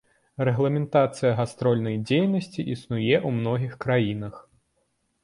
Рэгламентацыя 0.47 1.31
гастрольнай 1.39 1.97
дзейнасці 2.07 2.65
існуе 2.77 3.15
ў 3.19 3.29
многіх 3.37 3.73
краінах. 3.87 4.35